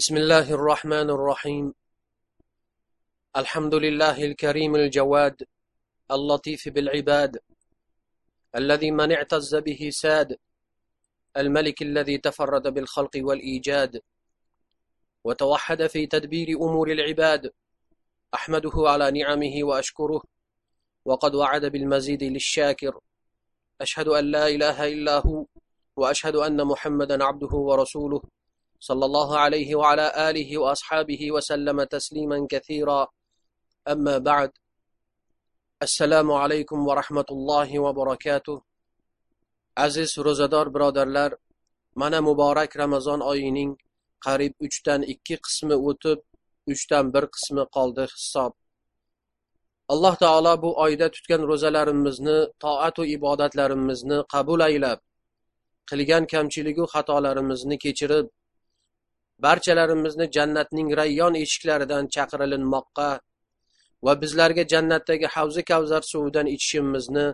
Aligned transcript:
بسم 0.00 0.16
الله 0.16 0.50
الرحمن 0.50 1.10
الرحيم. 1.10 1.74
الحمد 3.36 3.74
لله 3.74 4.24
الكريم 4.24 4.76
الجواد 4.76 5.42
اللطيف 6.10 6.68
بالعباد 6.68 7.38
الذي 8.56 8.90
من 8.90 9.12
اعتز 9.12 9.54
به 9.56 9.90
ساد 9.92 10.36
الملك 11.36 11.82
الذي 11.82 12.18
تفرد 12.18 12.74
بالخلق 12.74 13.10
والإيجاد 13.16 14.00
وتوحد 15.24 15.86
في 15.86 16.06
تدبير 16.06 16.48
أمور 16.56 16.92
العباد. 16.92 17.52
أحمده 18.34 18.72
على 18.76 19.10
نعمه 19.10 19.54
وأشكره 19.62 20.22
وقد 21.04 21.34
وعد 21.34 21.64
بالمزيد 21.66 22.22
للشاكر. 22.22 23.00
أشهد 23.80 24.08
أن 24.08 24.24
لا 24.24 24.48
إله 24.48 24.88
إلا 24.88 25.26
هو 25.26 25.46
وأشهد 25.96 26.36
أن 26.36 26.64
محمدا 26.64 27.24
عبده 27.24 27.54
ورسوله. 27.56 28.39
صلى 28.79 29.05
الله 29.05 29.37
عليه 29.37 29.75
وعلى 29.75 30.29
آله 30.29 30.57
وأصحابه 30.57 31.31
وسلم 31.31 31.83
تسليما 31.83 32.47
كثيرا 32.49 33.07
أما 33.87 34.17
بعد 34.17 34.51
السلام 35.81 36.31
عليكم 36.31 36.87
ورحمة 36.87 37.29
الله 37.31 37.79
وبركاته 37.79 38.61
aziz 39.75 40.17
ro'zador 40.17 40.73
birodarlar 40.73 41.31
mana 41.95 42.21
muborak 42.21 42.77
ramazon 42.77 43.19
oyining 43.19 43.71
qariyb 44.25 44.53
uchdan 44.65 45.01
ikki 45.13 45.35
qismi 45.45 45.75
o'tib 45.89 46.19
uchdan 46.73 47.05
bir 47.13 47.25
qismi 47.35 47.63
qoldi 47.75 48.03
hisob 48.13 48.51
alloh 49.93 50.13
taolo 50.23 50.53
bu 50.63 50.69
oyda 50.85 51.07
tutgan 51.15 51.41
ro'zalarimizni 51.51 52.37
toatu 52.63 53.01
ibodatlarimizni 53.15 54.17
qabul 54.33 54.59
aylab 54.69 54.99
qilgan 55.89 56.23
kamchiligu 56.33 56.83
xatolarimizni 56.93 57.75
kechirib 57.85 58.27
barchalarimizni 59.45 60.25
jannatning 60.35 60.89
rayyon 61.01 61.33
eshiklaridan 61.43 62.03
chaqirilinmoqqa 62.15 63.09
va 64.05 64.13
bizlarga 64.21 64.63
jannatdagi 64.73 65.27
havzi 65.35 65.61
kavzar 65.71 66.03
suvidan 66.11 66.47
ichishimizni 66.55 67.25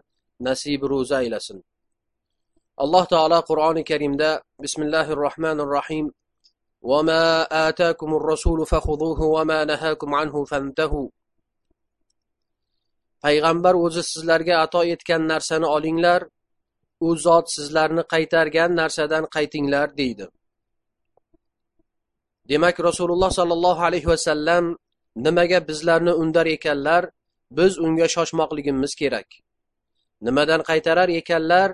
nasib 0.48 0.82
ro'za 0.94 1.16
aylasin 1.24 1.58
alloh 2.84 3.04
taolo 3.14 3.40
qur'oni 3.50 3.84
karimda 3.92 4.30
bismillahi 4.64 5.12
rohmanir 5.24 5.70
rohim 5.78 6.08
وما 6.92 7.24
آتاكم 7.70 8.16
الرسول 8.16 8.66
فخذوه 8.66 9.22
وما 9.22 9.60
نهاكم 9.72 10.16
عنه 10.16 10.46
فانتهوا 10.46 11.10
payg'ambar 13.26 13.74
o'zi 13.86 14.02
sizlarga 14.12 14.56
ato 14.66 14.82
etgan 14.94 15.28
narsani 15.32 15.68
olinglar 15.76 16.22
u 17.08 17.10
zot 17.26 17.46
sizlarni 17.56 18.04
qaytargan 18.14 18.72
narsadan 18.82 19.26
qaytinglar 19.36 19.88
deydi 20.00 20.26
Demak 22.49 22.77
rasululloh 22.89 23.31
sollallohu 23.39 23.83
alayhi 23.89 24.07
vasallam 24.07 24.65
nimaga 25.17 25.59
bizlarni 25.69 26.13
undar 26.23 26.47
ekanlar 26.57 27.03
biz 27.51 27.79
unga 27.79 28.07
shoshmoqligimiz 28.15 28.93
kerak. 29.01 29.29
Nimadan 30.27 30.61
qaytarar 30.69 31.09
ekanlar 31.21 31.69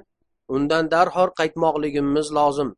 undan 0.54 0.84
darhol 0.90 1.30
qaytmoqligimiz 1.40 2.26
lozim. 2.38 2.70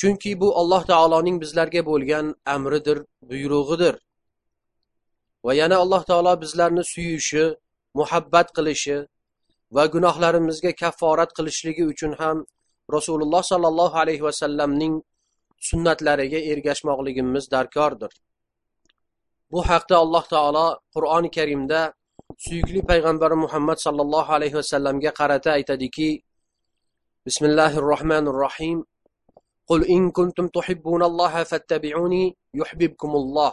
Chunki 0.00 0.40
bu 0.40 0.48
alloh 0.60 0.82
taoloning 0.90 1.36
bizlarga 1.42 1.82
bo'lgan 1.90 2.26
amridir 2.54 2.98
buyrug'idir. 3.28 3.94
Va 5.44 5.52
yana 5.60 5.76
alloh 5.84 6.02
taolo 6.10 6.32
bizlarni 6.42 6.84
suyishi 6.92 7.44
muhabbat 7.98 8.48
qilishi 8.56 8.98
va 9.74 9.84
gunohlarimizga 9.94 10.72
kafforat 10.82 11.30
qilishligi 11.36 11.84
uchun 11.92 12.12
ham 12.20 12.36
rasululloh 12.96 13.42
sollallohu 13.52 13.96
alayhi 14.02 14.22
vasallamning 14.28 14.94
sunnatlariga 15.69 16.39
ergashmoqligimiz 16.51 17.45
darkordir 17.53 18.11
bu 19.51 19.59
haqda 19.69 19.95
alloh 20.03 20.23
taolo 20.33 20.67
qur'oni 20.95 21.29
karimda 21.37 21.81
suyukli 22.45 22.81
payg'ambari 22.89 23.35
muhammad 23.45 23.77
sollallohu 23.85 24.29
alayhi 24.37 24.55
vasallamga 24.61 25.11
qarata 25.19 25.49
aytadiki 25.57 26.09
bismillahi 27.25 27.77
rohmanir 27.91 28.37
rohim 28.45 28.79
قل 29.71 29.81
إن 29.95 30.11
كنتم 30.11 30.47
تحبون 30.47 31.03
الله 31.03 31.43
فاتبعوني 31.43 32.23
يحببكم 32.53 33.11
الله 33.21 33.51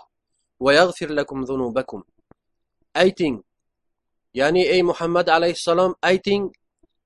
ويغفر 0.60 1.08
لكم 1.18 1.38
ذنوبكم 1.44 2.00
ayting 2.98 3.36
ya'ni 4.34 4.62
ey 4.74 4.82
muhammad 4.82 5.26
alayhissalom 5.28 5.94
ayting 6.02 6.42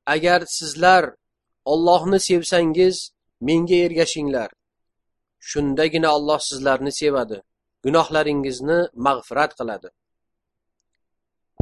agar 0.07 0.41
sizlar 0.47 1.05
ollohni 1.73 2.19
sevsangiz 2.29 2.97
menga 3.41 3.77
ergashinglar 3.87 4.51
Shundagina 5.40 6.10
Alloh 6.18 6.40
sizlarni 6.50 6.92
sevadi 7.02 7.38
gunohlaringizni 7.86 8.80
mag'firat 9.06 9.52
qiladi. 9.60 9.90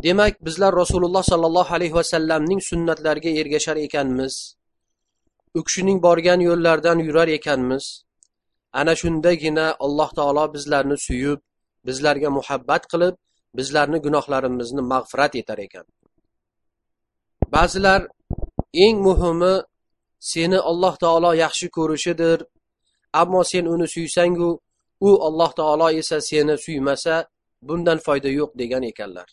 Demak 0.06 0.34
bizlar 0.48 0.72
rasululloh 0.82 1.24
sollallohu 1.32 1.74
alayhi 1.78 1.96
vasallamning 2.00 2.62
sunnatlariga 2.70 3.32
ergashar 3.42 3.78
ekanmiz. 3.88 4.34
U 5.58 5.60
kishining 5.68 5.98
borgan 6.08 6.40
yo'llaridan 6.48 6.98
yurar 7.08 7.30
ekanmiz. 7.40 7.86
Ana 8.80 8.94
shundagina 9.02 9.66
alloh 9.86 10.10
taolo 10.18 10.44
bizlarni 10.56 10.98
suyib 11.08 11.40
bizlarga 11.88 12.30
muhabbat 12.38 12.84
qilib 12.92 13.16
bizlarni 13.58 13.98
gunohlarimizni 14.06 14.82
mag'firat 14.92 15.34
etar 15.42 15.60
ekan. 15.68 15.86
Ba'zilar 17.54 18.02
eng 18.86 18.96
muhimi 19.08 19.56
seni 20.32 20.60
alloh 20.70 20.94
taolo 21.04 21.32
yaxshi 21.44 21.68
ko'rishidir 21.78 22.40
ammo 23.22 23.42
sen 23.52 23.66
uni 23.74 23.88
suysangu 23.96 24.50
u 25.08 25.10
alloh 25.28 25.52
taolo 25.60 25.88
esa 26.00 26.18
seni 26.22 26.56
suymasa 26.66 27.16
bundan 27.68 28.00
foyda 28.06 28.30
yo'q 28.40 28.52
degan 28.62 28.84
ekanlar. 28.92 29.30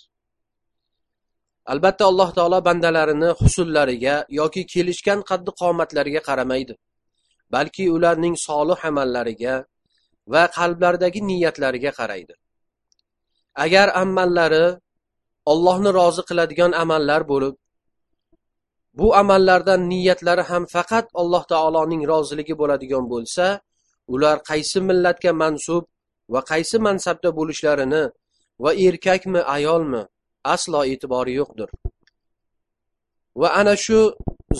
Albatta 1.72 2.04
alloh 2.10 2.30
taolo 2.38 2.58
bandalarini 2.68 3.30
husullariga 3.40 4.14
yoki 4.40 4.62
kelishgan 4.72 5.20
qaddi 5.30 5.50
qomatlariga 5.60 6.20
qaramaydi 6.28 6.74
balki 7.54 7.84
ularning 7.96 8.36
solih 8.46 8.78
amallariga 8.90 9.54
va 10.32 10.42
qalblaridagi 10.58 11.20
niyatlariga 11.30 11.90
qaraydi. 11.98 12.34
Agar 13.64 13.88
amallari 14.02 14.66
ollohni 15.52 15.90
rozi 15.98 16.22
qiladigan 16.28 16.72
amallar 16.82 17.22
bo'lib 17.32 17.54
bu 18.98 19.06
amallardan 19.22 19.80
niyatlari 19.92 20.42
ham 20.50 20.64
faqat 20.74 21.06
alloh 21.20 21.42
taoloning 21.52 22.02
roziligi 22.12 22.54
bo'ladigan 22.60 23.04
bo'lsa 23.12 23.46
ular 24.14 24.36
qaysi 24.50 24.78
millatga 24.88 25.32
mansub 25.42 25.84
va 26.32 26.40
qaysi 26.50 26.76
mansabda 26.86 27.30
bo'lishlarini 27.38 28.04
va 28.64 28.70
erkakmi 28.86 29.40
ayolmi 29.56 30.02
aslo 30.54 30.80
e'tibori 30.92 31.32
yo'qdir. 31.40 31.68
Va 33.40 33.48
ana 33.60 33.74
shu 33.84 34.00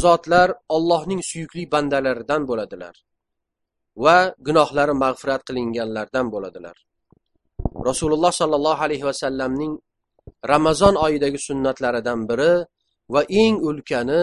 zotlar 0.04 0.48
ollohning 0.76 1.20
suyukli 1.30 1.62
bandalaridan 1.74 2.42
bo'ladilar 2.50 2.94
va 4.04 4.16
gunohlari 4.46 4.94
mag'firat 5.04 5.42
qilinganlardan 5.48 6.26
bo'ladilar. 6.34 6.76
Rasululloh 7.88 8.32
sollallohu 8.40 8.84
alayhi 8.86 9.04
vasallamning 9.10 9.72
ramazon 10.52 10.94
oyidagi 11.06 11.38
sunnatlaridan 11.48 12.20
biri 12.30 12.52
va 13.12 13.20
eng 13.42 13.56
ulkani 13.68 14.22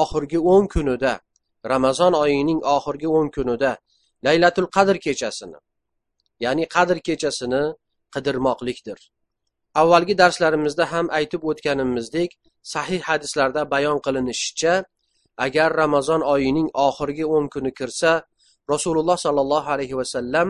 oxirgi 0.00 0.38
o'n 0.52 0.64
kunida 0.74 1.14
ramazon 1.72 2.12
oyining 2.24 2.60
oxirgi 2.76 3.08
o'n 3.18 3.28
kunida 3.34 3.72
laylatul 4.26 4.68
qadr 4.76 4.96
kechasini 5.04 5.58
ya'ni 6.44 6.64
qadr 6.74 6.96
kechasini 7.06 7.62
qidirmoqlikdir. 8.14 8.98
Avvalgi 9.80 10.14
darslarimizda 10.22 10.84
ham 10.92 11.06
aytib 11.18 11.42
o'tganimizdek 11.50 12.30
sahih 12.74 13.00
hadislarda 13.08 13.62
bayon 13.74 13.98
qilinishicha 14.06 14.74
agar 15.46 15.70
ramazon 15.82 16.22
oyining 16.34 16.68
oxirgi 16.88 17.24
o'n 17.36 17.46
kuni 17.54 17.72
kirsa 17.78 18.12
rasululloh 18.72 19.16
sollallohu 19.26 19.68
alayhi 19.74 19.96
vasallam 20.00 20.48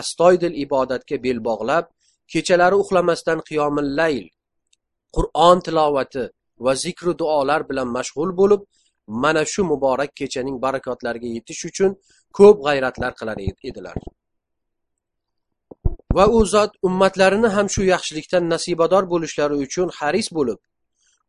astoydil 0.00 0.54
ibodatga 0.64 1.16
bel 1.24 1.38
bog'lab 1.48 1.84
kechalari 2.32 2.76
uxlamasdan 2.82 3.38
qiyomil 3.48 3.90
layl 4.00 4.26
qur'on 5.16 5.56
tilovati 5.66 6.24
va 6.64 6.72
zikru 6.84 7.12
duolar 7.20 7.60
bilan 7.70 7.88
mashg'ul 7.96 8.30
bo'lib 8.40 8.62
mana 9.24 9.42
shu 9.52 9.62
muborak 9.72 10.12
kechaning 10.20 10.56
barakotlariga 10.64 11.28
yetish 11.36 11.62
uchun 11.70 11.90
ko'p 12.38 12.56
g'ayratlar 12.66 13.12
qilar 13.20 13.38
edilar. 13.70 13.96
Va 16.16 16.24
u 16.36 16.38
zot 16.54 16.72
ummatlarini 16.88 17.48
ham 17.56 17.66
shu 17.74 17.82
yaxshilikdan 17.94 18.44
nasibador 18.54 19.04
bo'lishlari 19.12 19.56
uchun 19.66 19.88
haris 19.98 20.28
bo'lib 20.38 20.58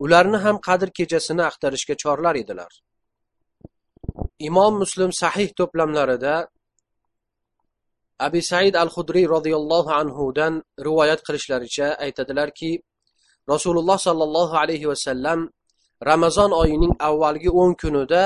ularni 0.03 0.37
ham 0.45 0.57
qadr 0.67 0.89
kechasini 0.97 1.43
axtarishga 1.49 1.95
chorlar 2.03 2.35
edilar. 2.43 2.71
Imom 4.47 4.73
muslim 4.83 5.11
sahih 5.21 5.49
to'plamlarida 5.59 6.35
abi 8.27 8.41
said 8.51 8.75
al 8.83 8.89
hudriy 8.95 9.25
roziyallohu 9.35 9.91
anhudan 10.01 10.53
rivoyat 10.87 11.19
qilishlaricha 11.27 11.87
aytadilarki 12.05 12.71
rasululloh 13.53 13.97
sollallohu 14.07 14.55
alayhi 14.63 14.87
vasallam 14.91 15.39
ramazon 16.09 16.51
oyining 16.61 16.93
avvalgi 17.09 17.49
o'n 17.61 17.73
kunida 17.81 18.23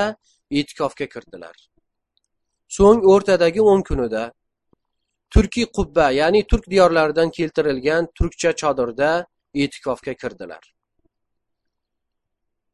e'tikofga 0.58 1.06
kirdilar. 1.14 1.56
So'ng 2.76 3.00
o'rtadagi 3.12 3.60
o'n 3.72 3.82
kunida 3.88 4.22
turkiy 5.34 5.66
qubba 5.76 6.06
ya'ni 6.20 6.40
turk 6.50 6.64
diyorlaridan 6.72 7.30
keltirilgan 7.36 8.02
turkcha 8.18 8.50
chodirda 8.60 9.10
e'tikofga 9.62 10.14
kirdilar. 10.22 10.64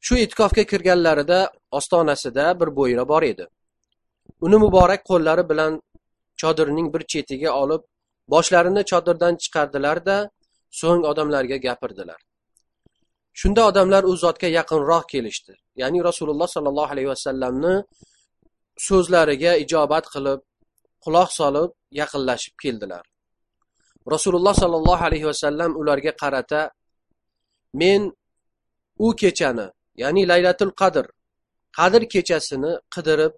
Shu 0.06 0.14
e'tikofga 0.24 0.64
kirganlarida 0.72 1.38
ostonasida 1.78 2.46
bir 2.60 2.68
bo'yra 2.78 3.04
bor 3.12 3.22
edi. 3.32 3.46
Uni 4.46 4.56
muborak 4.64 5.02
qo'llari 5.10 5.44
bilan 5.50 5.72
chodirning 6.40 6.88
bir 6.94 7.02
chetiga 7.12 7.50
olib 7.62 7.82
boshlarini 8.34 8.82
chodirdan 8.90 9.34
chiqardilarda 9.42 10.16
so'ng 10.80 11.02
odamlarga 11.10 11.56
gapirdilar. 11.66 12.20
Shunda 13.40 13.62
odamlar 13.70 14.02
u 14.10 14.12
zotga 14.16 14.48
yaqinroq 14.58 15.04
kelishdi. 15.12 15.54
Ya'ni 15.80 15.98
rasululloh 16.08 16.48
sollallohu 16.56 16.92
alayhi 16.94 17.10
vasallamni 17.14 17.74
so'zlariga 18.88 19.52
ijobat 19.64 20.04
qilib 20.14 20.40
quloq 21.04 21.30
solib 21.40 21.70
yaqinlashib 22.00 22.54
keldilar. 22.62 23.04
Rasululloh 24.14 24.54
sollallohu 24.62 25.02
alayhi 25.08 25.26
vasallam 25.32 25.70
ularga 25.80 26.12
qarata 26.22 26.62
men 27.80 28.02
u 29.06 29.08
kechani 29.20 29.66
ya'ni 30.02 30.22
laylatul 30.30 30.72
qadr 30.80 31.06
qadr 31.78 32.02
kechasini 32.12 32.72
qidirib 32.94 33.32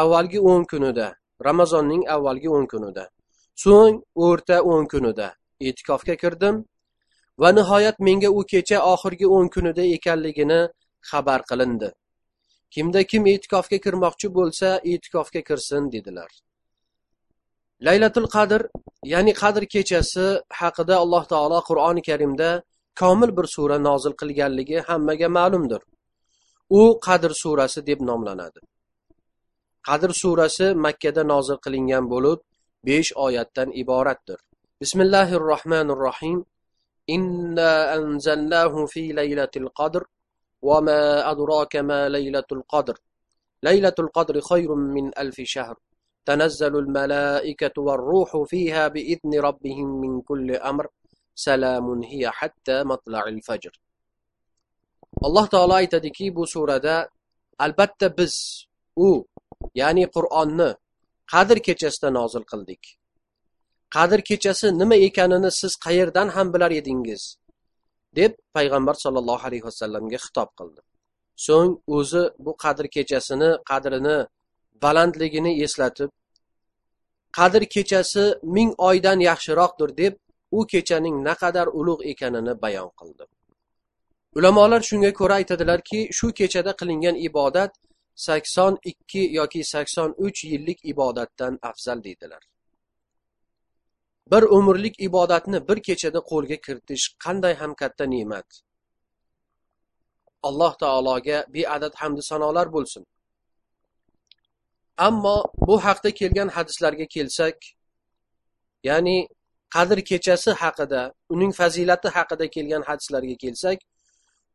avvalgi 0.00 0.38
o'n 0.50 0.62
kunida 0.70 1.08
ramazonning 1.48 2.02
avvalgi 2.14 2.48
o'n 2.56 2.66
kunida 2.72 3.04
so'ng 3.64 3.96
o'rta 4.26 4.56
o'n 4.72 4.84
kunida 4.92 5.28
e'tikofga 5.66 6.14
kirdim. 6.22 6.56
Va 7.42 7.48
nihoyat 7.58 7.96
menga 8.06 8.30
u 8.38 8.40
kecha 8.52 8.78
oxirgi 8.92 9.26
o'n 9.36 9.46
kunida 9.54 9.84
ekanligini 9.96 10.60
xabar 11.10 11.40
qilindi. 11.50 11.88
Kimda 12.74 13.00
kim 13.10 13.22
e'tikofga 13.32 13.78
kirmoqchi 13.84 14.28
bo'lsa 14.38 14.68
e'tikofga 14.92 15.40
kirsin 15.48 15.82
dedilar. 15.94 16.30
Laylatul 17.86 18.28
qadr 18.36 18.60
ya'ni 19.12 19.32
qadr 19.42 19.62
kechasi 19.74 20.26
haqida 20.60 20.94
alloh 21.02 21.24
taolo 21.32 21.58
qur'oni 21.68 22.02
karimda 22.08 22.50
komil 23.00 23.30
bir 23.36 23.46
sura 23.54 23.76
nozil 23.88 24.14
qilganligi 24.20 24.78
hammaga 24.88 25.28
ma'lumdir. 25.38 25.80
U 26.80 26.82
qadr 27.06 27.30
surasi 27.42 27.80
deb 27.88 28.00
nomlanadi. 28.08 28.60
Qadr 29.88 30.10
surasi 30.22 30.66
makkada 30.84 31.22
nozil 31.32 31.58
qilingan 31.64 32.04
bo'lib 32.12 32.38
besh 32.88 33.10
oyatdan 33.26 33.68
iboratdir. 33.82 34.38
Bismillahi 34.82 35.34
rohmanir 35.50 35.98
rohim 36.06 36.38
إنا 37.10 37.94
أنزلناه 37.96 38.86
في 38.86 39.12
ليلة 39.12 39.54
القدر 39.56 40.04
وما 40.62 41.30
أدراك 41.30 41.76
ما 41.76 42.08
ليلة 42.08 42.48
القدر 42.52 42.98
ليلة 43.62 43.96
القدر 43.98 44.40
خير 44.40 44.74
من 44.74 45.18
ألف 45.18 45.40
شهر 45.40 45.76
تنزل 46.26 46.76
الملائكة 46.76 47.82
والروح 47.82 48.42
فيها 48.46 48.88
بإذن 48.88 49.40
ربهم 49.40 50.00
من 50.00 50.20
كل 50.22 50.56
أمر 50.56 50.86
سلام 51.34 52.02
هي 52.02 52.30
حتى 52.30 52.84
مطلع 52.84 53.24
الفجر 53.28 53.80
alloh 55.26 55.46
taolo 55.48 55.74
aytadiki 55.80 56.34
bu 56.36 56.46
surada 56.46 57.08
albatta 57.58 58.08
biz 58.18 58.34
u 58.96 59.08
ya'ni 59.80 60.04
qur'onni 60.16 60.68
qadr 61.32 61.56
kechasida 61.66 62.08
nozil 62.18 62.44
qildik 62.50 62.82
qadr 63.96 64.20
kechasi 64.28 64.66
nima 64.80 64.96
ekanini 65.08 65.50
siz 65.60 65.72
qayerdan 65.86 66.28
ham 66.36 66.46
bilar 66.54 66.70
edingiz? 66.80 67.22
deb 68.16 68.32
payg'ambar 68.56 68.94
sollallohu 69.04 69.46
alayhi 69.48 69.64
vasallamga 69.70 70.18
xitob 70.24 70.50
qildi. 70.58 70.80
So'ng 71.46 71.72
o'zi 71.96 72.22
bu 72.44 72.52
qadr 72.64 72.86
kechasini 72.96 73.50
qadrini 73.70 74.18
balandligini 74.84 75.52
eslatib 75.64 76.10
qadr 77.38 77.62
kechasi 77.74 78.24
ming 78.56 78.70
oydan 78.88 79.18
yaxshiroqdir 79.28 79.90
deb 80.02 80.14
u 80.58 80.60
kechaning 80.72 81.16
naqadar 81.28 81.66
ulug' 81.80 82.06
ekanini 82.12 82.52
bayon 82.64 82.90
qildi. 83.00 83.24
Ulamolar 84.38 84.82
shunga 84.88 85.10
ko'ra 85.20 85.34
aytadilarki 85.40 86.00
shu 86.18 86.26
kechada 86.40 86.72
qilingan 86.80 87.16
ibodat 87.28 87.72
sakson 88.26 88.72
ikki 88.90 89.22
yoki 89.38 89.62
sakson 89.72 90.10
uch 90.26 90.38
yillik 90.52 90.78
ibodatdan 90.92 91.54
afzal 91.70 91.98
deydilar. 92.06 92.42
Bir 94.32 94.42
umrlik 94.42 94.94
ibodatni 95.00 95.68
bir 95.68 95.78
kechada 95.82 96.20
qo'lga 96.30 96.56
kiritish 96.66 97.04
qanday 97.24 97.54
ham 97.60 97.74
katta 97.74 98.04
ne'mat. 98.14 98.48
Alloh 100.48 100.72
taologa 100.82 101.38
beadad 101.54 101.94
hamdu 102.00 102.22
sanolar 102.22 102.66
bo'lsin. 102.76 103.02
Ammo 105.06 105.36
bu 105.66 105.84
haqda 105.86 106.10
kelgan 106.20 106.48
hadislarga 106.56 107.06
kelsak 107.06 107.56
ya'ni 108.88 109.28
qadr 109.74 109.98
kechasi 110.10 110.50
haqida 110.62 111.02
uning 111.34 111.52
fazilati 111.60 112.08
haqida 112.16 112.46
kelgan 112.54 112.82
hadislarga 112.88 113.36
kelsak 113.44 113.78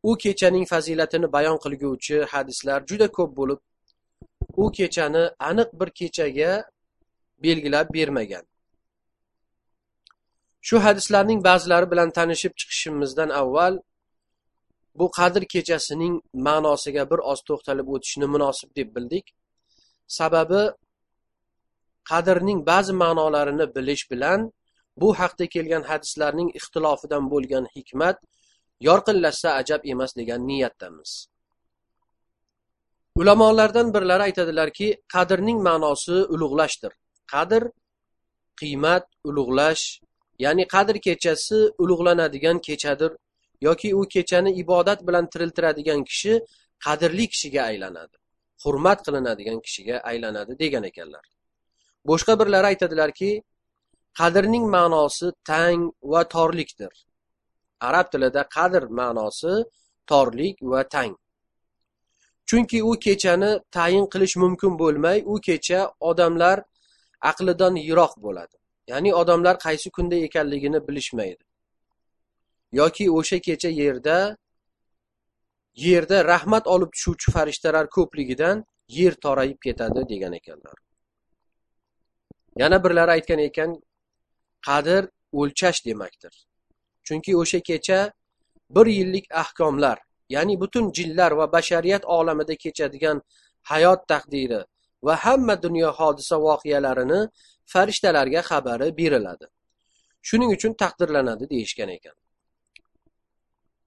u 0.04 0.12
kechaning 0.24 0.66
fazilatini 0.74 1.28
bayon 1.36 1.58
qilguvchi 1.64 2.18
hadislar 2.34 2.80
juda 2.90 3.08
ko'p 3.18 3.32
bo'lib 3.40 3.60
u 4.64 4.72
kechani 4.78 5.24
aniq 5.50 5.70
bir 5.80 5.90
kechaga 6.00 6.52
belgilab 7.44 7.88
bermagan. 7.94 8.46
Shu 10.68 10.76
hadislarning 10.86 11.40
ba'zilari 11.50 11.88
bilan 11.92 12.10
tanishib 12.18 12.54
chiqishimizdan 12.60 13.30
avval 13.42 13.74
bu 15.00 15.06
qadr 15.18 15.44
kechasining 15.54 16.14
ma'nosiga 16.48 17.04
bir 17.12 17.20
oz 17.32 17.40
to'xtalib 17.48 17.88
o'tishni 17.96 18.28
munosib 18.36 18.70
deb 18.78 18.90
bildik. 18.96 19.26
Sababi 20.20 20.62
qadrning 22.12 22.60
ba'zi 22.72 22.94
ma'nolarini 23.04 23.66
bilish 23.76 24.04
bilan 24.12 24.40
bu 25.02 25.10
haqda 25.20 25.46
kelgan 25.56 25.84
hadislarning 25.92 26.50
ixtilofidan 26.60 27.24
bo'lgan 27.34 27.66
hikmat 27.76 28.18
yorqinlashsa 28.88 29.50
ajab 29.62 29.82
emas 29.94 30.12
degan 30.20 30.42
niyatdamiz. 30.50 31.12
Ulamolardan 33.22 33.88
birlari 33.96 34.24
aytadilarki 34.30 34.88
qadrning 35.14 35.60
ma'nosi 35.68 36.18
ulug'lashdir. 36.34 36.94
Qadr 37.34 37.64
qiymat 38.62 39.06
ulug'lash 39.30 39.84
ya'ni 40.44 40.64
qadr 40.74 40.96
kechasi 41.08 41.60
ulug'lanadigan 41.84 42.58
kechadir 42.68 43.12
yoki 43.68 43.90
u 44.00 44.02
kechani 44.14 44.52
ibodat 44.64 45.00
bilan 45.08 45.26
tiriltiradigan 45.34 46.02
kishi 46.10 46.34
qadrli 46.86 47.26
kishiga 47.34 47.62
aylanadi 47.72 48.16
hurmat 48.64 49.00
qilinadigan 49.06 49.60
kishiga 49.66 49.98
aylanadi 50.10 50.54
degan 50.64 50.84
ekanlar. 50.92 51.26
Boshqa 52.10 52.34
birlari 52.40 52.68
aytadilarki 52.72 53.32
qadrning 54.20 54.66
ma'nosi 54.76 55.28
tang 55.50 55.82
va 56.12 56.22
torlikdir. 56.36 56.94
Arab 57.88 58.08
tilida 58.14 58.42
qadr 58.56 58.84
ma'nosi 59.00 59.54
torlik 60.12 60.56
va 60.72 60.82
tang. 60.96 61.14
Chunki 62.50 62.80
u 62.90 62.92
kechani 63.06 63.52
tayin 63.78 64.06
qilish 64.14 64.36
mumkin 64.44 64.74
bo'lmay 64.82 65.18
u 65.34 65.36
kecha 65.48 65.82
odamlar 66.10 66.58
aqlidan 67.32 67.76
yiroq 67.88 68.14
bo'ladi. 68.26 68.56
Ya'ni 68.88 69.16
odamlar 69.16 69.56
qaysi 69.66 69.90
kunda 69.92 70.16
ekanligini 70.16 70.88
bilishmaydi. 70.88 71.44
Yoki 72.72 73.12
o'sha 73.12 73.40
kecha 73.40 73.70
yerda 73.70 74.38
yerda 75.76 76.26
rahmat 76.26 76.68
olib 76.68 76.92
tushuvchi 76.96 77.32
farishtalar 77.32 77.90
ko'pligidan 77.98 78.66
yer 78.88 79.14
torayib 79.14 79.60
ketadi 79.66 80.10
degan 80.10 80.34
ekanlar. 80.34 80.78
Yana 82.62 82.84
birlari 82.84 83.12
aytgan 83.12 83.40
ekan 83.40 83.76
qadr 84.68 85.04
o'lchash 85.40 85.86
demakdir. 85.86 86.34
Chunki 87.04 87.36
o'sha 87.42 87.60
kecha 87.60 88.00
bir 88.76 88.86
yillik 88.86 89.26
ahkomlar 89.32 89.98
ya'ni 90.30 90.60
butun 90.60 90.92
jinlar 90.92 91.32
va 91.32 91.52
bashariyat 91.52 92.06
olamida 92.06 92.56
kechadigan 92.56 93.22
hayot 93.72 94.08
taqdiri 94.08 94.62
va 95.06 95.16
hamma 95.24 95.56
dunyo 95.66 95.90
hodisa 96.00 96.36
voqealarini 96.46 97.22
farishtalarga 97.74 98.42
xabari 98.50 98.90
beriladi. 99.00 99.46
Shuning 100.28 100.52
uchun 100.58 100.74
taqdirlanadi 100.82 101.46
deyishgan 101.54 101.90
ekan. 101.98 102.16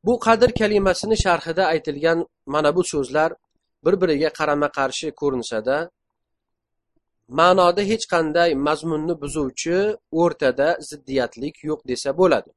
Bu 0.07 0.15
qadr 0.27 0.51
kalimasini 0.61 1.17
sharhida 1.25 1.65
aytilgan 1.75 2.19
mana 2.55 2.71
bu 2.77 2.83
so'zlar 2.93 3.31
bir 3.85 3.95
biriga 4.01 4.31
qarama 4.39 4.69
qarshi 4.79 5.09
ko'rinsada 5.21 5.77
ma'noda 7.39 7.83
hech 7.91 8.05
qanday 8.15 8.51
mazmunni 8.67 9.15
buzuvchi 9.23 9.79
o'rtada 10.23 10.69
ziddiyatlik 10.91 11.55
yo'q 11.69 11.81
desa 11.91 12.11
bo'ladi. 12.21 12.51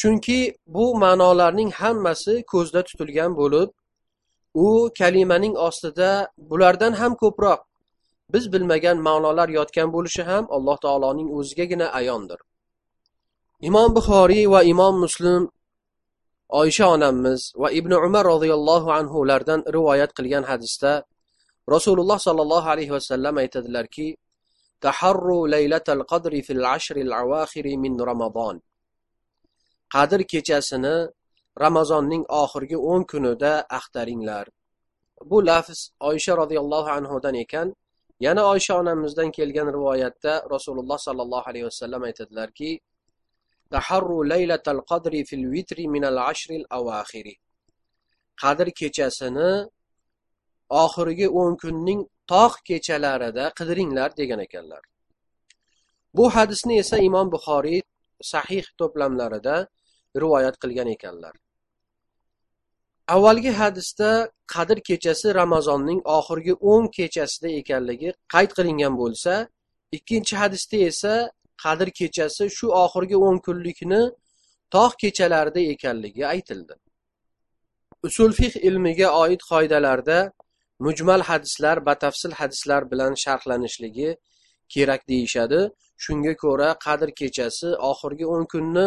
Chunki 0.00 0.38
bu 0.74 0.84
ma'nolarning 1.04 1.70
hammasi 1.80 2.34
ko'zda 2.52 2.80
tutilgan 2.88 3.32
bo'lib 3.40 3.68
u 4.54 4.90
kalimaning 4.98 5.54
ostida 5.68 6.10
bulardan 6.50 6.92
ham 7.00 7.12
ko'proq 7.22 7.60
biz 8.32 8.44
bilmagan 8.52 8.98
ma'nolar 9.08 9.48
yotgan 9.58 9.88
bo'lishi 9.96 10.22
ham 10.30 10.44
alloh 10.56 10.76
taoloning 10.84 11.28
o'zigagina 11.38 11.86
ayondir. 12.00 12.40
Imom 13.68 13.88
buxoriy 13.96 14.44
va 14.54 14.60
imom 14.72 14.94
muslim 15.04 15.42
oysha 16.60 16.86
onamiz 16.94 17.40
va 17.62 17.68
ibn 17.78 17.92
umar 18.06 18.24
roziyallohu 18.32 18.88
anhulardan 18.98 19.60
rivoyat 19.76 20.10
qilgan 20.18 20.44
hadisda 20.50 20.92
rasululloh 21.74 22.18
sollallohu 22.26 22.68
alayhi 22.74 22.92
vasallam 22.96 23.34
aytadilarki 23.42 24.08
qadri 26.12 26.40
fil 26.46 26.62
min 27.84 27.92
ramazon 28.10 28.56
qadr 29.94 30.20
kechasini 30.32 30.96
ramazonning 31.60 32.24
oxirgi 32.42 32.76
o'n 32.76 33.02
kunida 33.12 33.52
axtaringlar. 33.78 34.46
Bu 35.30 35.46
lafz 35.46 35.90
oysha 36.00 36.36
roziyallohu 36.36 36.90
anhudan 36.98 37.34
ekan. 37.34 37.74
Yana 38.20 38.42
oysha 38.52 38.78
onamizdan 38.80 39.30
kelgan 39.30 39.68
rivoyatda 39.76 40.32
rasululloh 40.54 40.98
sollallohu 41.06 41.48
alayhi 41.50 41.66
vasallam 41.70 42.02
aytadilarki 42.08 42.70
taharru 43.74 44.18
laylatal 44.32 44.80
qadri 44.90 45.20
fil 45.24 45.46
vitri 45.54 45.84
minal 45.94 46.18
ashril 46.30 46.64
awakhiri." 46.78 47.34
qadr 48.42 48.66
kechasini 48.78 49.52
oxirgi 50.84 51.26
o'n 51.40 51.52
kunning 51.62 52.00
tog' 52.32 52.58
kechalarida 52.68 53.44
qidiringlar 53.58 54.10
degan 54.20 54.40
ekanlar. 54.46 54.82
Bu 56.16 56.24
hadisni 56.36 56.74
esa 56.82 56.96
imom 57.08 57.28
buxoriy 57.34 57.80
sahih 58.32 58.64
to'plamlarida 58.78 59.56
rivoyat 60.22 60.56
qilgan 60.62 60.88
ekanlar. 60.96 61.34
Avvalgi 63.14 63.52
hadisda 63.60 64.10
qadr 64.54 64.78
kechasi 64.88 65.34
ramazonning 65.40 66.00
oxirgi 66.18 66.54
o'n 66.72 66.84
kechasida 66.96 67.48
ekanligi 67.60 68.10
qayd 68.34 68.50
qilingan 68.58 68.94
bo'lsa 69.02 69.32
ikkinchi 69.96 70.34
hadisda 70.42 70.76
esa 70.90 71.14
qadr 71.64 71.88
kechasi 71.98 72.44
shu 72.56 72.66
oxirgi 72.84 73.16
o'n 73.26 73.38
kunlikni 73.46 74.02
tog' 74.74 74.94
kechalarida 75.02 75.60
ekanligi 75.74 76.22
aytildi. 76.34 76.74
Usul 78.06 78.30
fiq 78.40 78.54
ilmiga 78.68 79.08
oid 79.22 79.40
qoidalarda 79.50 80.18
mujmal 80.86 81.22
hadislar 81.30 81.76
batafsil 81.88 82.32
hadislar 82.40 82.82
bilan 82.90 83.12
sharhlanishligi 83.24 84.10
kerak 84.74 85.02
deyishadi. 85.10 85.60
Shunga 86.04 86.34
ko'ra 86.44 86.70
qadr 86.86 87.08
kechasi 87.20 87.68
oxirgi 87.90 88.26
o'n 88.34 88.44
kunni 88.52 88.86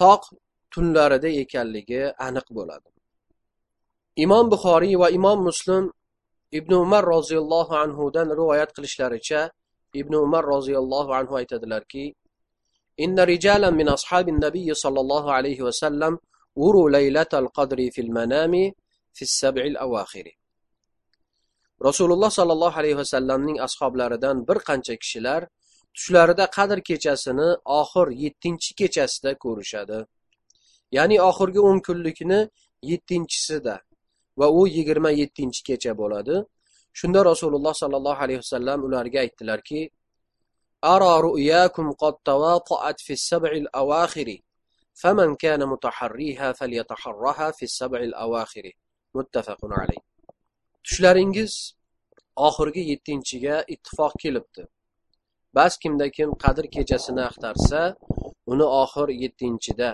tog' 0.00 0.26
tunlarida 0.72 1.30
ekanligi 1.42 2.02
aniq 2.26 2.46
bo'ladi 2.56 2.88
imom 4.24 4.44
buxoriy 4.52 4.94
va 5.02 5.08
imom 5.18 5.38
muslim 5.48 5.84
ibn 6.58 6.72
umar 6.84 7.04
roziyallohu 7.14 7.72
anhudan 7.84 8.28
rivoyat 8.40 8.70
qilishlaricha 8.76 9.40
ibn 10.00 10.14
umar 10.24 10.44
roziyallohu 10.54 11.10
anhu 11.20 11.34
aytadilarki 11.40 12.06
إن 13.04 13.18
رجالا 13.32 13.70
من 13.70 13.88
أصحاب 13.88 14.26
النبي 14.28 14.68
صلى 14.74 15.00
الله 15.04 15.24
عليه 15.32 15.58
وسلم 15.68 16.12
وروا 16.62 16.90
ليلة 16.90 17.32
القدر 17.42 17.78
في 17.94 18.00
المنام 18.00 18.54
في 19.16 19.22
السبع 19.28 19.62
الأواخر 19.72 20.26
rasululloh 21.80 22.30
sollallohu 22.32 22.78
alayhi 22.80 22.96
vasallamning 22.96 23.60
ashoblaridan 23.60 24.48
bir 24.48 24.58
qancha 24.68 24.96
kishilar 24.96 25.40
tushlarida 25.94 26.46
qadr 26.56 26.78
kechasini 26.88 27.48
oxir 27.80 28.06
yettinchi 28.24 28.70
kechasida 28.80 29.30
ko'rishadi 29.44 29.98
ya'ni 30.96 31.16
oxirgi 31.28 31.60
o'n 31.68 31.78
kunlikni 31.86 32.40
yettinchisida 32.90 33.76
va 34.40 34.46
u 34.58 34.60
yigirma 34.76 35.10
yettinchi 35.20 35.60
kecha 35.68 35.92
bo'ladi 36.00 36.36
shunda 36.98 37.20
rasululloh 37.30 37.74
sollallohu 37.82 38.20
alayhi 38.24 38.40
vasallam 38.44 38.78
ularga 38.88 39.18
aytdilarki 39.24 39.80
أرى 40.84 41.20
رؤياكم 41.20 41.92
قد 41.92 42.14
تواطأت 42.24 43.00
في 43.00 43.12
السبع 43.12 43.50
الأواخر 43.50 44.38
فمن 44.94 45.34
كان 45.34 45.66
متحريها 45.66 46.52
فليتحرها 46.52 47.50
في 47.50 47.62
السبع 47.62 47.98
الأواخر 47.98 48.70
متفق 49.14 49.58
عليه 49.62 50.02
tushlaringiz 50.86 51.52
oxirgi 52.36 52.82
yettinchiga 52.90 53.56
ittifoq 53.74 54.12
kelibdi 54.22 54.62
bas 55.56 55.72
kimda 55.82 56.06
kim 56.16 56.30
qadr 56.44 56.64
kechasini 56.74 57.22
axtarsa 57.30 57.80
uni 58.52 58.66
oxir 58.82 59.08
yettinchida 59.22 59.90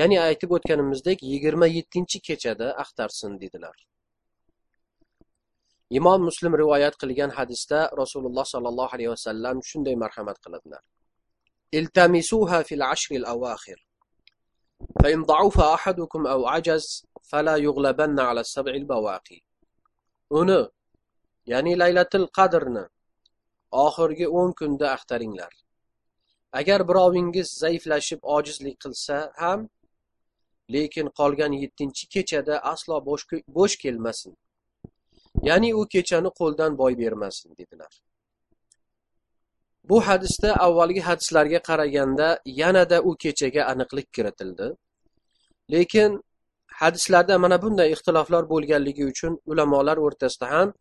ya'ni 0.00 0.16
aytib 0.28 0.50
o'tganimizdek 0.56 1.18
yigirma 1.32 1.66
yettinchi 1.76 2.18
kechada 2.28 2.68
axtarsin 2.82 3.32
dedilar 3.42 3.76
imom 5.98 6.20
muslim 6.28 6.52
rivoyat 6.62 6.94
qilgan 7.02 7.30
hadisda 7.38 7.78
rasululloh 8.02 8.46
sollallohu 8.54 8.94
alayhi 8.96 9.10
vasallam 9.14 9.56
shunday 9.70 9.96
marhamat 10.04 10.38
qiladilar 10.46 10.82
التمسوها 11.74 12.62
في 12.62 12.74
العشر 12.74 13.14
الأواخر 13.14 13.78
فإن 15.02 15.22
ضعف 15.22 15.60
أحدكم 15.60 16.26
أو 16.26 16.46
عجز 16.46 17.06
فلا 17.22 17.56
يغلبن 17.56 18.20
على 18.20 18.40
السبع 18.40 18.72
البواقي 18.72 19.42
uni 20.30 20.60
ya'ni 21.46 21.72
laylatil 21.82 22.28
qadrni 22.38 22.84
oxirgi 23.85 24.27
o'n 24.39 24.51
kunda 24.59 24.87
axtaringlar. 24.95 25.53
Agar 26.59 26.87
birovingiz 26.89 27.47
zaiflashib 27.63 28.19
ojizlik 28.35 28.77
qilsa 28.83 29.17
ham 29.41 29.69
lekin 30.75 31.07
qolgan 31.19 31.53
yettinchi 31.63 32.05
kechada 32.13 32.55
aslo 32.73 32.97
bo'sh 33.57 33.75
kelmasin. 33.83 34.33
Ya'ni 35.49 35.69
u 35.79 35.83
kechani 35.93 36.29
qo'ldan 36.39 36.77
boy 36.81 36.93
bermasin 36.97 37.49
dedilar. 37.59 37.93
Bu 39.89 39.97
hadisda 40.07 40.49
avvalgi 40.65 41.01
hadislarga 41.09 41.59
qaraganda 41.69 42.27
yanada 42.45 43.01
u 43.01 43.11
kechaga 43.23 43.63
aniqlik 43.71 44.07
kiritildi. 44.15 44.67
Lekin 45.73 46.23
hadislarda 46.81 47.35
mana 47.43 47.57
bunday 47.63 47.91
ixtiloflar 47.95 48.43
bo'lganligi 48.53 49.03
uchun 49.11 49.33
ulamolar 49.51 49.97
o'rtasida 50.05 50.47
ham 50.55 50.73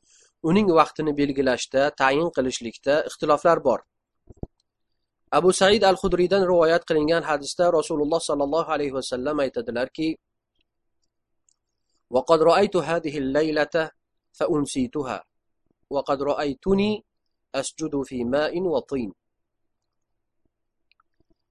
uning 0.49 0.67
vaqtini 0.79 1.11
belgilashda 1.19 1.81
tayin 2.01 2.29
qilishlikda 2.35 2.95
ixtiloflar 3.09 3.57
bor 3.67 3.79
abu 5.37 5.49
said 5.59 5.83
al 5.91 5.97
hudriydan 6.01 6.43
rivoyat 6.51 6.83
qilingan 6.89 7.23
hadisda 7.29 7.65
rasululloh 7.79 8.21
sollallohu 8.29 8.69
alayhi 8.75 8.93
vasallam 8.99 9.35
aytadilarki 9.45 10.09
وقد 12.15 12.39
رأيت 12.51 12.75
هذه 12.75 13.17
الليلة 13.17 13.75
فأنسيتها 14.37 15.23
وقد 15.89 16.21
رأيتني 16.21 17.05
أسجد 17.55 17.93
في 18.03 18.23
ماء 18.23 18.61
وطين 18.61 19.11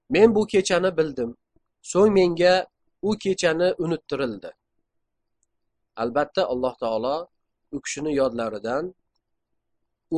men 0.09 0.35
bu 0.35 0.47
kechani 0.47 0.89
bildim 0.97 1.35
so'ng 1.91 2.11
menga 2.17 2.65
u 3.01 3.11
kechani 3.23 3.69
unuttirildi 3.83 4.51
albatta 6.03 6.41
alloh 6.53 6.73
taolo 6.83 7.15
u 7.76 7.78
kishini 7.84 8.12
yodlaridan 8.20 8.84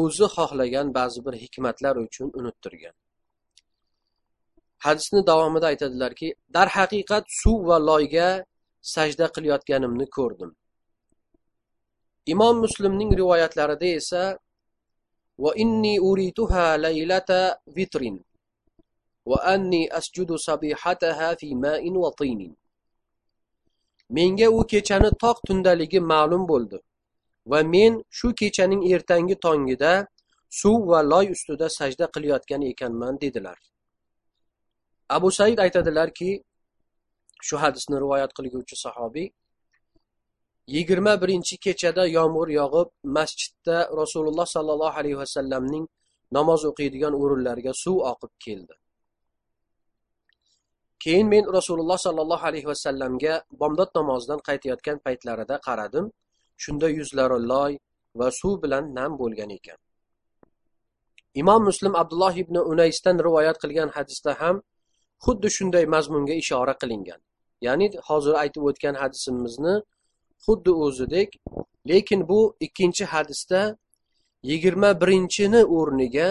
o'zi 0.01 0.27
xohlagan 0.37 0.87
ba'zi 0.99 1.21
bir 1.27 1.35
hikmatlar 1.43 1.95
uchun 2.07 2.29
unuttirgan. 2.39 2.95
Hadisni 4.85 5.21
davomida 5.31 5.67
aytadilarki 5.73 6.29
darhaqiqat 6.57 7.25
suv 7.41 7.59
va 7.69 7.79
loyga 7.91 8.29
sajda 8.95 9.27
qilayotganimni 9.35 10.07
ko'rdim. 10.17 10.51
Imom 12.33 12.57
muslimning 12.65 13.11
rivoyatlarida 13.21 13.89
esa 14.01 14.23
va 15.43 15.51
inni 15.63 15.95
urituha 16.11 16.67
laylata 16.85 17.41
vitrin 17.77 18.17
va 19.31 19.39
anni 19.55 19.83
asjudu 19.99 20.35
sabihataha 20.49 21.29
fi 21.41 21.49
ma'in 21.65 21.95
va 22.03 22.11
tinin. 22.19 22.53
Menga 24.17 24.49
u 24.59 24.61
kechani 24.73 25.11
tog' 25.23 25.41
tundaligi 25.47 26.01
ma'lum 26.13 26.43
bo'ldi. 26.53 26.79
Va 27.51 27.61
men 27.75 27.93
shu 28.19 28.29
kechaning 28.41 28.83
ertangi 28.95 29.37
tongida 29.47 29.93
suv 30.61 30.79
va 30.91 31.01
loy 31.13 31.27
ustida 31.35 31.67
sajda 31.79 32.07
qilayotgan 32.15 32.63
ekanman 32.73 33.15
dedilar. 33.25 33.59
Abu 35.17 35.29
said 35.39 35.59
aytadilarki 35.65 36.31
shu 37.47 37.57
hadisni 37.65 37.97
rivoyat 38.05 38.31
qilguvchi 38.39 38.77
sahobiy 38.85 39.29
yigirma 40.75 41.15
birinchi 41.23 41.57
kechada 41.65 42.05
yomg'ir 42.19 42.49
yog'ib 42.61 42.89
masjidda 43.17 43.77
rasululloh 44.01 44.47
sollallohu 44.55 44.99
alayhi 45.01 45.19
vasallamning 45.23 45.85
namoz 46.37 46.61
o'qiydigan 46.71 47.13
o'rinlariga 47.23 47.73
suv 47.85 47.97
oqib 48.13 48.33
keldi. 48.45 48.75
Keyin 51.05 51.27
men 51.35 51.45
rasululloh 51.59 51.99
sollallohu 52.07 52.47
alayhi 52.51 52.69
vasallamga 52.73 53.35
bomdod 53.61 53.91
namozidan 53.99 54.41
qaytayotgan 54.49 54.99
paytlarida 55.07 55.57
qaradim 55.67 56.07
shunda 56.63 56.89
yuzlari 56.99 57.39
loy 57.53 57.73
va 58.19 58.29
suv 58.41 58.63
bilan 58.63 58.85
nam 58.99 59.19
bo'lgan 59.21 59.51
ekan. 59.59 59.79
Imom 61.35 61.65
muslim 61.69 61.95
abdulloh 62.03 62.35
ibn 62.43 62.57
unaysdan 62.73 63.17
rivoyat 63.27 63.57
qilgan 63.63 63.91
hadisda 63.97 64.33
ham 64.41 64.57
xuddi 65.25 65.49
shunday 65.57 65.85
mazmunga 65.95 66.35
ishora 66.43 66.75
qilingan. 66.83 67.21
Ya'ni 67.67 67.87
hozir 68.09 68.35
aytib 68.43 68.63
o'tgan 68.71 68.95
hadisimizni 69.03 69.75
xuddi 70.45 70.73
o'zidek 70.85 71.31
lekin 71.91 72.21
bu 72.31 72.41
ikkinchi 72.67 73.05
hadisda 73.15 73.61
yigirma 74.51 74.91
birinchini 75.01 75.61
o'rniga 75.77 76.29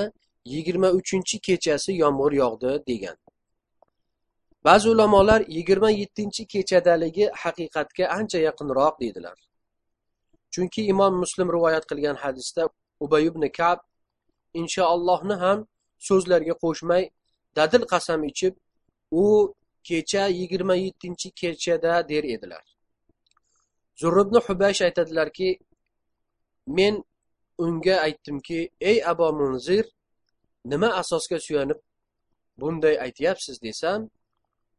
yigirma 0.53 0.89
uchinchi 0.99 1.37
kechasi 1.47 1.91
yomg'ir 2.03 2.33
yog'di 2.43 2.71
degan. 2.89 3.17
Ba'zi 4.67 4.87
ulamolar 4.93 5.41
yigirma 5.57 5.89
yettinchi 6.01 6.43
kechadaligi 6.53 7.25
haqiqatga 7.41 8.05
ancha 8.17 8.39
yaqinroq 8.47 8.95
deydilar 9.01 9.37
chunki 10.53 10.81
imom 10.93 11.13
muslim 11.23 11.47
rivoyat 11.55 11.85
qilgan 11.89 12.17
hadisda 12.23 12.63
ubay 13.03 13.23
ibn 13.29 13.43
kab 13.59 13.79
inshaallohni 14.59 15.35
ham 15.43 15.59
so'zlarga 16.07 16.55
qo'shmay 16.63 17.03
dadil 17.57 17.83
qasam 17.93 18.21
ichib 18.31 18.53
u 19.23 19.25
kecha 19.87 20.23
yigirma 20.39 20.75
yettinchi 20.83 21.29
kechada 21.39 21.93
der 22.09 22.23
edilar. 22.35 22.65
Zurribni 24.01 24.39
hubaysh 24.47 24.81
aytadilarki 24.87 25.49
men 26.77 27.03
unga 27.65 27.95
aytdimki 28.05 28.59
ey 28.89 28.97
abo 29.11 29.27
munzir 29.39 29.85
nima 30.71 30.89
asosga 31.01 31.37
suyanib 31.45 31.79
bunday 32.59 32.95
aytyapsiz 33.05 33.57
desam 33.65 34.01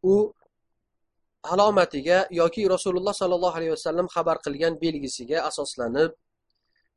u 0.02 0.14
alomatiga 1.52 2.18
yoki 2.30 2.62
rasululloh 2.74 3.14
sollallohu 3.22 3.56
alayhi 3.58 3.72
vasallam 3.76 4.06
xabar 4.14 4.36
qilgan 4.44 4.74
belgisiga 4.84 5.38
asoslanib 5.50 6.12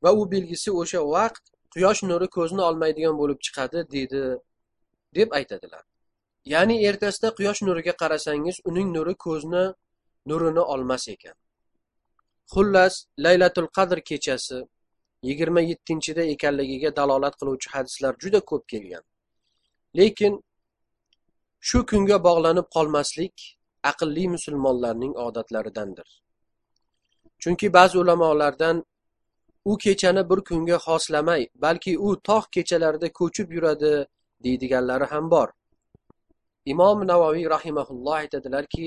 va 0.02 0.10
u 0.20 0.30
belgisi 0.34 0.70
o'sha 0.82 1.00
vaqt 1.14 1.44
quyosh 1.74 2.02
nuri 2.10 2.28
ko'zni 2.36 2.62
olmaydigan 2.68 3.14
bo'lib 3.20 3.38
chiqadi 3.46 3.78
deydi 3.94 4.22
deb 5.18 5.28
aytadilar. 5.38 5.84
Ya'ni 6.54 6.76
ertasida 6.88 7.28
quyosh 7.38 7.60
nuriga 7.68 7.94
qarasangiz 8.02 8.56
uning 8.70 8.88
nuri 8.96 9.14
ko'zni 9.26 9.64
nurini 10.30 10.62
olmas 10.74 11.04
ekan. 11.14 11.36
Xullas 12.52 12.94
laylatul 13.24 13.68
qadr 13.76 13.98
kechasi 14.10 14.58
yigirma 15.28 15.60
yettinchida 15.70 16.22
ekanligiga 16.34 16.90
dalolat 16.98 17.34
qiluvchi 17.40 17.68
hadislar 17.74 18.12
juda 18.22 18.40
ko'p 18.50 18.64
kelgan. 18.72 19.04
Lekin 19.98 20.34
shu 21.68 21.78
kunga 21.90 22.18
bog'lanib 22.28 22.66
qolmaslik 22.76 23.57
aqlli 23.90 24.24
musulmonlarning 24.34 25.14
odatlaridandir. 25.26 26.08
Chunki 27.42 27.72
ba'zi 27.72 27.98
ulamolardan 27.98 28.84
u 29.70 29.76
kechani 29.84 30.22
bir 30.30 30.40
kunga 30.48 30.78
xoslamay 30.86 31.42
balki 31.64 31.92
u 32.06 32.08
tog' 32.28 32.48
kechalarida 32.56 33.08
ko'chib 33.20 33.48
yuradi 33.56 33.92
deydiganlari 34.44 35.06
ham 35.12 35.30
bor. 35.30 35.48
Imom 36.72 37.06
navoiy 37.10 37.44
rahimaulloh 37.54 38.16
aytadilarki 38.22 38.86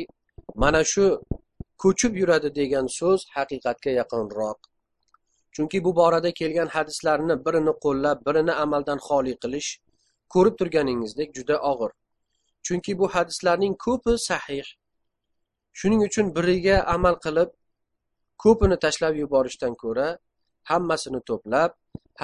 mana 0.55 0.83
shu 0.83 1.05
ko'chib 1.83 2.13
yuradi 2.21 2.49
degan 2.59 2.87
so'z 2.99 3.21
haqiqatga 3.35 3.91
yaqinroq. 4.01 4.59
Chunki 5.55 5.83
bu 5.85 5.95
borada 5.95 6.31
kelgan 6.39 6.69
hadislarni 6.75 7.35
birini 7.45 7.73
qo'llab 7.85 8.17
birini 8.27 8.53
amaldan 8.63 8.99
xoli 9.07 9.33
qilish 9.43 9.69
ko'rib 10.33 10.55
turganingizdek 10.59 11.29
juda 11.37 11.55
og'ir. 11.71 11.91
Chunki 12.65 12.91
bu 12.99 13.07
hadislarning 13.15 13.75
ko'pi 13.85 14.13
sahih 14.29 14.67
shuning 15.79 16.01
uchun 16.07 16.25
biriga 16.35 16.77
amal 16.95 17.15
qilib 17.25 17.49
ko'pini 18.43 18.77
tashlab 18.85 19.13
yuborishdan 19.21 19.73
ko'ra 19.83 20.07
hammasini 20.71 21.21
to'plab 21.29 21.71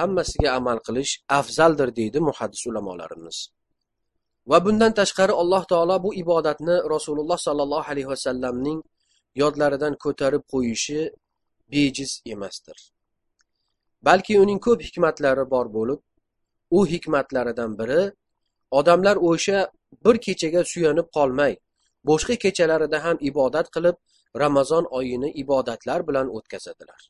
hammasiga 0.00 0.48
amal 0.58 0.78
qilish 0.86 1.12
afzaldir 1.38 1.88
deydi 1.98 2.18
muhaddis 2.28 2.62
ulamolarimiz 2.70 3.38
va 4.50 4.58
bundan 4.64 4.92
tashqari 5.00 5.34
alloh 5.42 5.62
taolo 5.72 5.96
bu 6.04 6.10
ibodatni 6.22 6.76
rasululloh 6.94 7.38
sollallohu 7.46 7.88
alayhi 7.92 8.08
vasallamning 8.14 8.78
yodlaridan 9.42 9.94
ko'tarib 10.04 10.42
qo'yishi 10.52 11.00
bejiz 11.72 12.12
emasdir. 12.34 12.78
Balki 14.06 14.34
uning 14.44 14.60
ko'p 14.66 14.80
hikmatlari 14.86 15.44
bor 15.54 15.66
bo'lib 15.76 16.00
u 16.78 16.80
hikmatlaridan 16.92 17.70
biri 17.80 18.02
odamlar 18.78 19.16
o'sha 19.30 19.58
bir 20.04 20.16
kechaga 20.26 20.62
suyanib 20.72 21.08
qolmay 21.16 21.52
boshqa 22.04 22.34
kechalarida 22.44 22.98
ham 23.04 23.16
ibodat 23.30 23.66
qilib 23.74 23.96
ramazon 24.42 24.84
oyini 24.98 25.30
ibodatlar 25.42 26.06
bilan 26.08 26.26
o'tkazadilar. 26.36 27.00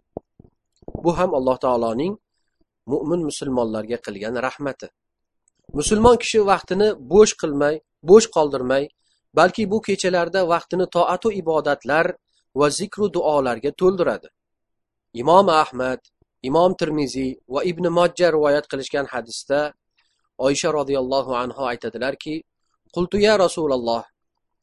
Bu 1.04 1.18
ham 1.18 1.34
alloh 1.38 1.56
taoloning 1.64 2.14
mo'min 2.92 3.20
musulmonlarga 3.28 3.98
qilgan 4.06 4.34
rahmati. 4.46 4.88
Musulmon 5.78 6.16
kishi 6.22 6.40
vaqtini 6.50 6.88
bo'sh 7.12 7.34
qilmay 7.40 7.74
bo'sh 8.10 8.26
qoldirmay 8.36 8.84
balki 9.38 9.70
bu 9.72 9.78
kechalarda 9.88 10.40
vaqtini 10.52 10.86
toatu 10.96 11.28
ibodatlar 11.42 12.06
va 12.58 12.66
zikru 12.78 13.06
duolarga 13.16 13.70
to'ldiradi. 13.80 14.28
Imom 15.22 15.48
ahmad 15.62 16.00
imom 16.42 16.74
termiziy 16.80 17.30
va 17.54 17.60
ibn 17.70 17.84
mojja 17.98 18.28
rivoyat 18.36 18.66
qilishgan 18.70 19.06
hadisda 19.12 19.60
oysha 20.46 20.68
roziyallohu 20.78 21.32
anhu 21.42 21.62
aytadilarki 21.70 22.34
qultu 22.94 23.16
ya 23.26 23.34
rasululloh 23.44 24.02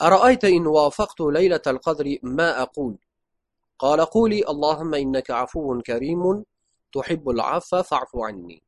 أرأيت 0.02 0.44
إن 0.44 0.66
وافقت 0.66 1.20
ليلة 1.20 1.62
القدر 1.66 2.16
ما 2.22 2.62
أقول 2.62 2.98
قال 3.78 4.00
قولي 4.00 4.48
اللهم 4.48 4.94
إنك 4.94 5.30
عفو 5.30 5.80
كريم 5.80 6.44
تحب 6.92 7.30
العفو 7.30 7.82
فاعف 7.82 8.16
عني 8.16 8.62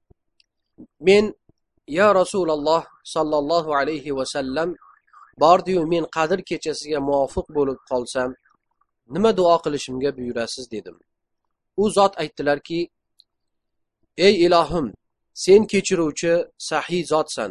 men 1.01 1.35
yo 1.87 2.15
rasululloh 2.15 2.83
sollallohu 3.05 3.75
alayhi 3.81 4.17
vasallam 4.19 4.77
bordiyu 5.43 5.87
men 5.93 6.05
qadr 6.17 6.39
kechasiga 6.49 6.99
muvofiq 7.09 7.47
bo'lib 7.57 7.79
qolsam 7.91 8.31
nima 9.15 9.31
duo 9.39 9.57
qilishimga 9.65 10.11
buyurasiz 10.19 10.65
dedim 10.75 10.97
u 11.83 11.85
zot 11.97 12.13
aytdilarki 12.23 12.81
ey 14.27 14.35
ilohim 14.47 14.87
sen 15.45 15.61
kechiruvchi 15.73 16.35
sahiy 16.71 17.03
zotsan 17.13 17.51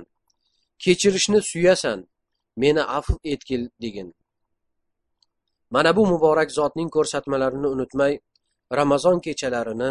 kechirishni 0.84 1.39
suyasan 1.52 2.00
meni 2.57 2.83
afv 2.99 3.16
etgil 3.25 3.62
degin. 3.83 4.14
Mana 5.71 5.97
bu 5.97 6.07
muborak 6.07 6.51
zotning 6.59 6.90
ko'rsatmalarini 6.97 7.66
unutmay 7.75 8.12
ramazon 8.73 9.21
kechalarini 9.27 9.90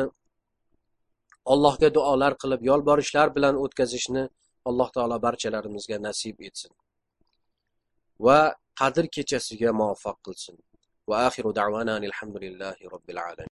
allohga 1.53 1.89
duolar 1.93 2.33
qilib 2.41 2.61
yolborishlar 2.69 3.27
bilan 3.35 3.55
o'tkazishni 3.63 4.23
alloh 4.69 4.89
taolo 4.95 5.17
barchalarimizga 5.25 5.97
nasib 6.07 6.37
etsin. 6.47 6.71
Va 8.25 8.39
qadr 8.79 9.05
kechasiga 9.15 9.71
muvaffaq 9.81 10.17
qilsin. 10.25 10.55
Va 11.09 11.17
axiru 11.27 11.51
da'vana 11.59 11.93
alhamdulillahi 12.09 12.83
robbil 12.93 13.19
alamin. 13.29 13.43